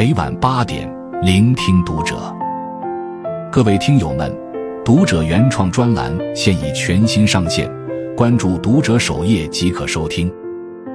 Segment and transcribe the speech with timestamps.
[0.00, 0.90] 每晚八点，
[1.20, 2.34] 聆听读者。
[3.52, 4.34] 各位听友们，
[4.82, 7.70] 读者原创专栏现已全新上线，
[8.16, 10.32] 关注读者首页即可收听。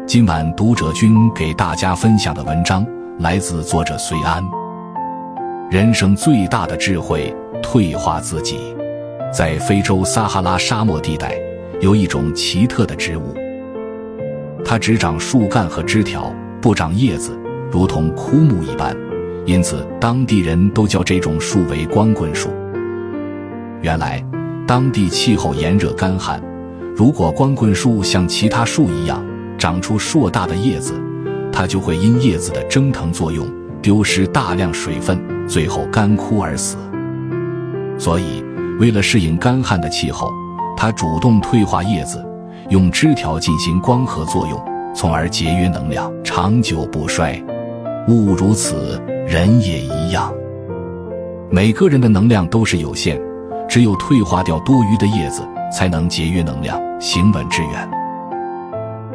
[0.07, 2.83] 今晚读者君给大家分享的文章
[3.19, 4.43] 来自作者隋安。
[5.69, 7.31] 人生最大的智慧，
[7.61, 8.75] 退化自己。
[9.31, 11.35] 在非洲撒哈拉沙漠地带，
[11.79, 13.35] 有一种奇特的植物，
[14.65, 17.39] 它只长树干和枝条，不长叶子。
[17.75, 18.95] 如同枯木一般，
[19.45, 22.49] 因此当地人都叫这种树为光棍树。
[23.81, 24.25] 原来，
[24.65, 26.41] 当地气候炎热干旱，
[26.95, 29.21] 如果光棍树像其他树一样
[29.57, 30.93] 长出硕大的叶子，
[31.51, 33.45] 它就会因叶子的蒸腾作用
[33.81, 36.77] 丢失大量水分，最后干枯而死。
[37.97, 38.41] 所以，
[38.79, 40.31] 为了适应干旱的气候，
[40.77, 42.25] 它主动退化叶子，
[42.69, 44.57] 用枝条进行光合作用，
[44.95, 47.37] 从而节约能量，长久不衰。
[48.07, 50.31] 物如此，人也一样。
[51.49, 53.19] 每个人的能量都是有限，
[53.67, 55.41] 只有退化掉多余的叶子，
[55.75, 57.89] 才能节约能量，行稳致远。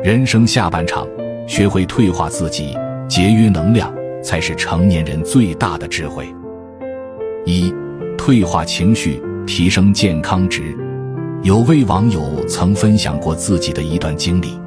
[0.02, 1.06] 人生下半场，
[1.46, 3.92] 学会退化自己，节约能量，
[4.24, 6.26] 才是成年人最大的智慧。
[7.44, 7.72] 一、
[8.18, 10.76] 退化情绪，提升健康值。
[11.42, 14.60] 有位网友曾分享过自己的一段经历。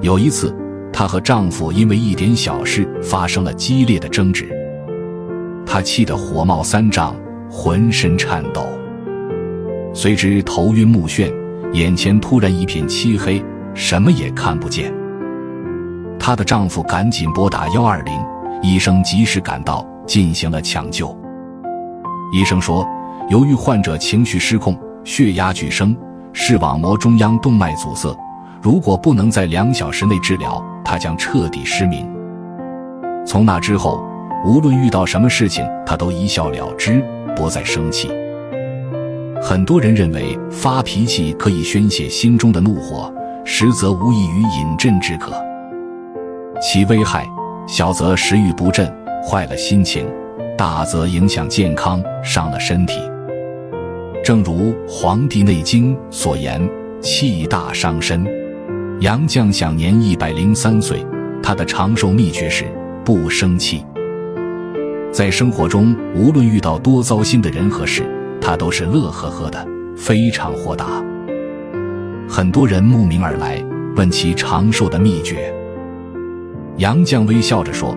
[0.00, 0.54] 有一次。
[0.92, 4.48] 她和丈夫因为一点小事发生了激烈的争执，
[5.64, 7.14] 她气得火冒三丈，
[7.50, 8.66] 浑身颤抖，
[9.94, 11.32] 随之头晕目眩，
[11.72, 13.42] 眼前突然一片漆黑，
[13.74, 14.92] 什么也看不见。
[16.18, 18.14] 她的丈夫赶紧拨打幺二零，
[18.62, 21.16] 医生及时赶到，进行了抢救。
[22.32, 22.86] 医生说，
[23.30, 25.96] 由于患者情绪失控，血压剧升，
[26.32, 28.14] 视网膜中央动脉阻塞，
[28.60, 30.62] 如果不能在两小时内治疗。
[30.82, 32.04] 他将彻底失明。
[33.24, 34.02] 从那之后，
[34.44, 37.00] 无论遇到什么事情，他都一笑了之，
[37.36, 38.10] 不再生气。
[39.40, 43.12] 很多人认为发脾气可以宣泄心中的怒火，
[43.44, 45.32] 实则无异于饮鸩止渴。
[46.60, 47.24] 其危害
[47.68, 48.92] 小则食欲不振，
[49.24, 50.04] 坏了心情；
[50.58, 52.98] 大则影响健康，伤了身体。
[54.24, 56.68] 正如《黄帝内经》所言
[57.00, 58.26] ：“气大伤身。”
[59.00, 61.02] 杨绛享年一百零三岁，
[61.42, 62.66] 他的长寿秘诀是
[63.02, 63.82] 不生气。
[65.10, 68.04] 在生活中，无论遇到多糟心的人和事，
[68.42, 69.66] 他都是乐呵呵的，
[69.96, 71.02] 非常豁达。
[72.28, 73.64] 很多人慕名而来，
[73.96, 75.50] 问其长寿的秘诀。
[76.76, 77.96] 杨绛微笑着说：“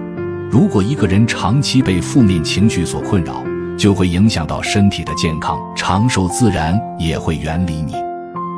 [0.50, 3.44] 如果一个人长期被负面情绪所困扰，
[3.78, 7.94] 就会影响到身体的健康，长寿自然也会远离你。”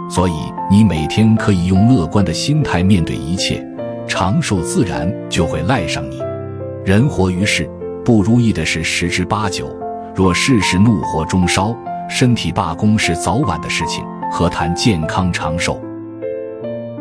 [0.07, 0.33] 所以，
[0.69, 3.66] 你每天可以用乐观的心态面对一切，
[4.07, 6.21] 长寿自然就会赖上你。
[6.85, 7.67] 人活于世，
[8.03, 9.75] 不如意的事十之八九。
[10.13, 11.75] 若事事怒火中烧，
[12.07, 15.81] 身体罢工是早晚的事情，何谈健康长寿？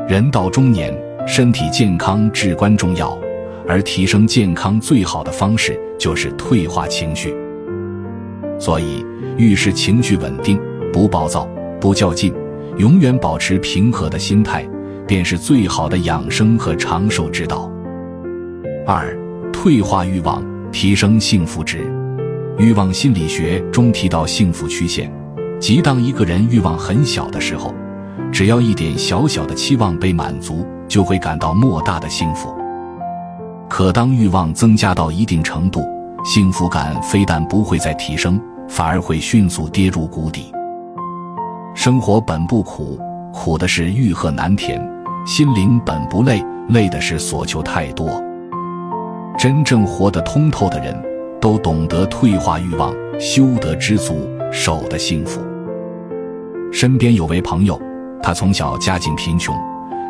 [0.09, 0.93] 人到中年，
[1.27, 3.17] 身体健康至关重要，
[3.69, 7.37] 而提升健康最好的方式就是退化情绪。
[8.59, 9.05] 所以，
[9.37, 10.59] 遇事情绪稳定，
[10.93, 11.47] 不暴躁，
[11.79, 12.35] 不较劲。
[12.79, 14.69] 永远保持平和的心态，
[15.07, 17.71] 便是最好的养生和长寿之道。
[18.87, 19.17] 二、
[19.53, 21.89] 退化欲望，提升幸福值。
[22.59, 25.13] 欲望心理学中提到幸福曲线，
[25.61, 27.75] 即当一个人欲望很小的时候，
[28.33, 32.55] 只要一点小小的期望被满足，就会感到莫大的幸福。
[33.69, 35.81] 可当欲望增加到一定程度，
[36.25, 40.53] 幸福感非但不会再提升，反而会迅速跌入谷底。
[41.75, 42.99] 生活本不苦，
[43.33, 44.81] 苦的是欲壑难填；
[45.27, 48.09] 心灵本不累，累的是所求太多。
[49.37, 50.97] 真正活得通透的人，
[51.41, 54.15] 都懂得退化欲望，修得知足，
[54.53, 55.41] 守得幸福。
[56.73, 57.79] 身边有位朋友，
[58.23, 59.55] 他从小家境贫穷，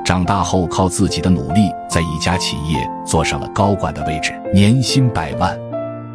[0.04, 5.58] 长大后靠自己的努力，在一家企业坐上了高管的位置，年薪百万。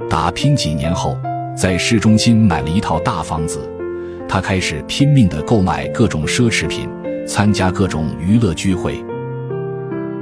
[0.07, 1.17] 打拼几年后，
[1.57, 3.67] 在市中心买了一套大房子。
[4.29, 6.87] 他开始拼命地购买各种奢侈品，
[7.27, 9.03] 参加各种娱乐聚会。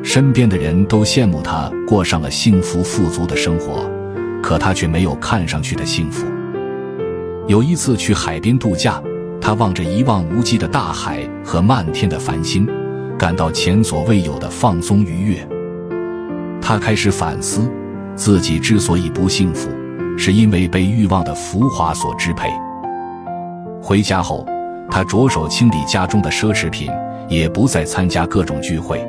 [0.02, 3.92] 身边的人都羡慕他过上了幸福富足的生活，
[4.42, 6.26] 可他却没有看上去的幸福。
[7.48, 9.02] 有一次去海边度假，
[9.42, 12.66] 他望着一望无际的大海和漫天的繁星，
[13.20, 15.48] 感到前所未有的放松愉悦。
[16.62, 17.70] 他开始反思，
[18.16, 19.70] 自己之所以不幸福，
[20.18, 22.50] 是因为被欲望的浮华所支配。
[23.82, 24.46] 回家后，
[24.90, 26.92] 他着手清理家中的奢侈品，
[27.28, 29.06] 也不再参加各种聚会。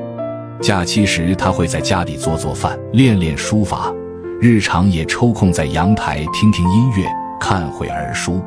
[0.60, 3.92] 假期时，他会在家里做做饭、练练书法，
[4.40, 7.06] 日常也抽空在阳台听听音乐，
[7.40, 8.40] 看会儿书。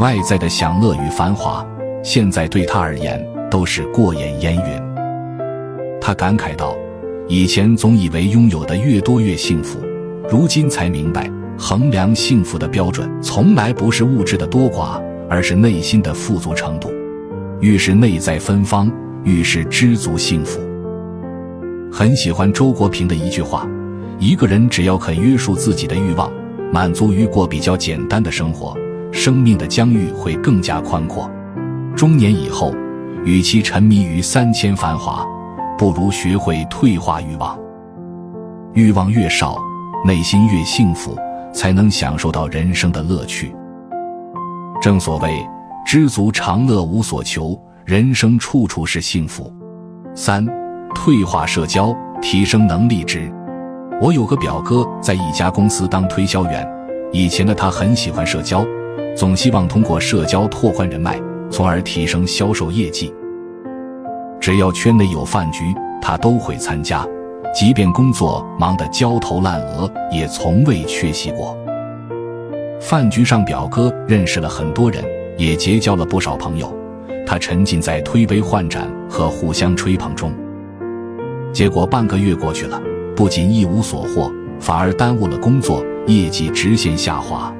[0.00, 1.66] 外在的享乐与繁华，
[2.02, 5.98] 现在对他而言都是过眼烟云。
[6.00, 6.74] 他感慨道
[7.28, 9.78] ：“以前总以为拥有的越多越幸福，
[10.28, 16.90] 如今才明白，衡量幸福的标准从来不是物质的多寡，而是内心的富足程度。
[17.60, 18.90] 越是内在芬芳，
[19.22, 20.60] 越是知足幸福。”
[21.92, 23.68] 很喜欢周国平的一句话
[24.18, 26.32] ：“一个人只要肯约束自己的欲望，
[26.72, 28.76] 满足于过比较简单的生活。”
[29.12, 31.30] 生命的疆域会更加宽阔。
[31.94, 32.74] 中年以后，
[33.26, 35.22] 与其沉迷于三千繁华，
[35.76, 37.58] 不如学会退化欲望。
[38.72, 39.58] 欲望越少，
[40.06, 41.14] 内心越幸福，
[41.52, 43.54] 才能享受到人生的乐趣。
[44.80, 45.44] 正所谓
[45.86, 49.52] “知足常乐，无所求”，人生处处是幸福。
[50.14, 50.46] 三、
[50.94, 53.32] 退化社交，提升能力值。
[54.00, 56.68] 我有个表哥在一家公司当推销员，
[57.12, 58.66] 以前的他很喜欢社交。
[59.14, 61.20] 总希望通过社交拓宽人脉，
[61.50, 63.12] 从而提升销售业绩。
[64.40, 67.06] 只要圈内有饭局，他都会参加，
[67.54, 71.56] 即便工作忙得焦头烂额，也从未缺席过。
[72.80, 75.04] 饭局上，表哥认识了很多人，
[75.36, 76.74] 也结交了不少朋友。
[77.26, 80.32] 他沉浸在推杯换盏和互相吹捧中，
[81.52, 82.80] 结果半个月过去了，
[83.14, 87.54] 不仅一无所获，反而耽误了工作，业绩直线下滑。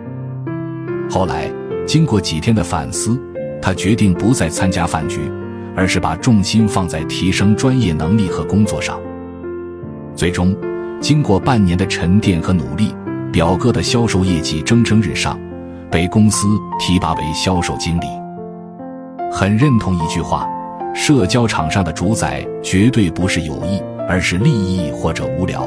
[1.09, 1.51] 后来，
[1.87, 3.19] 经过几天的反思，
[3.61, 5.31] 他决定不再参加饭局，
[5.77, 8.99] 而是把重心放在提升专业能力和工作上。
[10.15, 10.55] 最终，
[11.01, 12.95] 经过半年的沉淀和努力，
[13.33, 15.39] 表哥的销售业绩蒸蒸日上，
[15.91, 16.47] 被公司
[16.79, 18.07] 提拔为销售经理。
[19.33, 20.47] 很认同一句话：
[20.95, 25.67] 社交场上的主宰绝对不是友谊，而是利益或者无聊。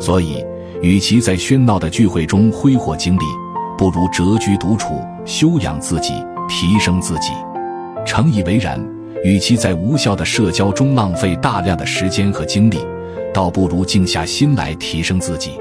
[0.00, 0.44] 所以，
[0.82, 3.24] 与其在喧闹的聚会中挥霍精力，
[3.78, 6.12] 不如谪居独处，修养自己，
[6.48, 7.30] 提升自己。
[8.04, 8.84] 诚以为然，
[9.22, 12.78] 与其在无效的社交中浪费大量的时间和精力，
[13.32, 15.52] 倒不如静下心来提升自己。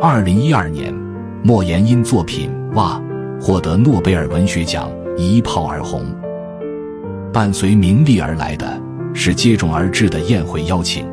[0.00, 0.94] 二零一二年，
[1.42, 3.00] 莫言因作品《哇》
[3.42, 6.04] 获得诺贝尔文学奖，一炮而红。
[7.32, 8.80] 伴随名利而来的
[9.12, 11.06] 是接踵而至的宴会邀请，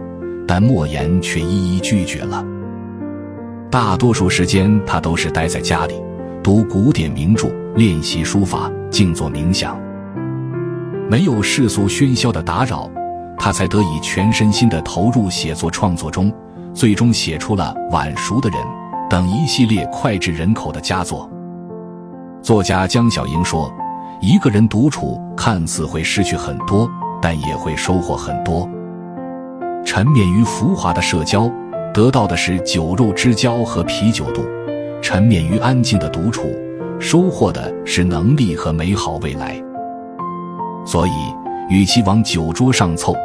[0.47, 2.45] 但莫言却一一拒绝了。
[3.69, 5.95] 大多数时间，他都是待在家里，
[6.41, 9.77] 读古典名著，练习书法，静坐冥想。
[11.09, 12.89] 没有世俗喧嚣的打扰，
[13.37, 16.31] 他才得以全身心的投入写作创作中，
[16.73, 18.59] 最终写出了《晚熟的人》
[19.09, 21.29] 等一系列脍炙人口的佳作。
[22.41, 23.71] 作家江小英说
[24.21, 26.89] ：“一个人独处，看似会失去很多，
[27.21, 28.67] 但也会收获很多。
[29.85, 31.51] 沉湎于浮华的社交。”
[31.93, 34.41] 得到的是酒肉之交和啤酒肚，
[35.01, 36.53] 沉湎于安静的独处，
[36.99, 39.55] 收获的是能力和美好未来。
[40.85, 41.11] 所以，
[41.69, 43.15] 与其往酒桌上凑，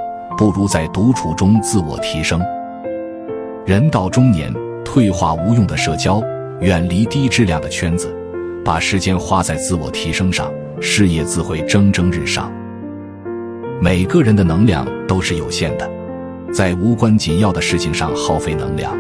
[0.41, 2.41] 不如在独处中自我提升。
[3.67, 4.51] 人到中年，
[4.83, 6.23] 退化无用的社交，
[6.63, 8.11] 远离低质量的圈子，
[8.65, 10.51] 把时间花在自我提升上，
[10.81, 12.51] 事业自会蒸蒸日上。
[13.83, 15.87] 每个人的能量都是有限的。
[16.51, 18.97] 在无关紧要的事情上耗费能量，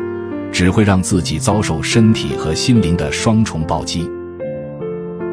[0.52, 4.06] 只会让自己遭受身体和心灵的双重暴击。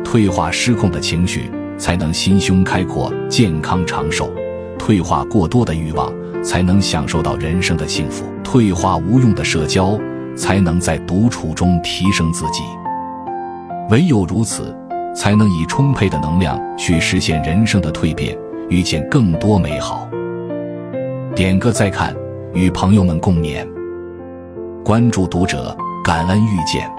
[0.05, 4.27] 退化失控的情绪，才能心胸开阔、健康长寿；
[4.87, 6.09] 退化过多的欲望，
[6.41, 9.99] 才能享受到人生的幸福；退化无用的社交，
[10.33, 12.63] 才能在独处中提升自己。
[13.89, 14.73] 唯有如此，
[15.13, 18.37] 才能以充沛的能量去实现人生的蜕变，
[18.69, 20.07] 遇见更多美好。
[21.35, 22.15] 点个再看，
[22.53, 23.67] 与朋友们共勉。
[24.85, 26.89] 关注读者，感恩遇见。